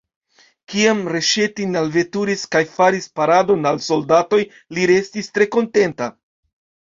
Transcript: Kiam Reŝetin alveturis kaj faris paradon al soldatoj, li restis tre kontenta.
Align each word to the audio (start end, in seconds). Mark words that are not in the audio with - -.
Kiam 0.71 1.01
Reŝetin 1.15 1.75
alveturis 1.81 2.45
kaj 2.55 2.61
faris 2.77 3.05
paradon 3.19 3.69
al 3.73 3.77
soldatoj, 3.89 4.41
li 4.77 4.87
restis 4.93 5.29
tre 5.35 5.49
kontenta. 5.57 6.09